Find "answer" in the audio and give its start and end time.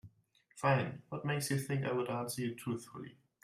2.09-2.41